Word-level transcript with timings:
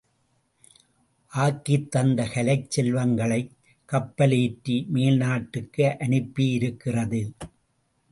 ஆக்கித் 1.31 1.91
தந்த 1.91 2.23
கலைச் 2.33 2.71
செல்வங்களைக் 2.71 3.51
கப்பலேற்றி 3.91 4.87
மேல் 4.87 5.17
நாட்டுக்கு 5.17 5.95
அனுப்பியிருக்கிறது. 5.99 7.21